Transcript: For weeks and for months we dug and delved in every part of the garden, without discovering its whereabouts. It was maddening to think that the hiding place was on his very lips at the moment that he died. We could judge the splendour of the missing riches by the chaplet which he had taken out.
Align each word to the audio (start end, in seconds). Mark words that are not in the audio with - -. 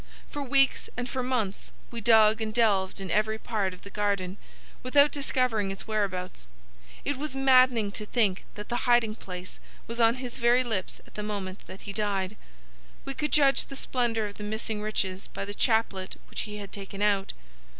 For 0.27 0.41
weeks 0.41 0.89
and 0.97 1.07
for 1.07 1.21
months 1.21 1.71
we 1.91 2.01
dug 2.01 2.41
and 2.41 2.51
delved 2.51 2.99
in 2.99 3.11
every 3.11 3.37
part 3.37 3.71
of 3.71 3.81
the 3.81 3.91
garden, 3.91 4.37
without 4.81 5.11
discovering 5.11 5.69
its 5.69 5.85
whereabouts. 5.85 6.47
It 7.05 7.17
was 7.17 7.35
maddening 7.35 7.91
to 7.91 8.07
think 8.07 8.45
that 8.55 8.69
the 8.69 8.89
hiding 8.89 9.13
place 9.13 9.59
was 9.85 9.99
on 9.99 10.15
his 10.15 10.39
very 10.39 10.63
lips 10.63 11.01
at 11.05 11.13
the 11.13 11.21
moment 11.21 11.67
that 11.67 11.81
he 11.81 11.93
died. 11.93 12.35
We 13.05 13.13
could 13.13 13.31
judge 13.31 13.65
the 13.67 13.75
splendour 13.75 14.25
of 14.25 14.37
the 14.39 14.43
missing 14.43 14.81
riches 14.81 15.27
by 15.27 15.45
the 15.45 15.53
chaplet 15.53 16.19
which 16.31 16.41
he 16.49 16.57
had 16.57 16.71
taken 16.71 17.03
out. 17.03 17.33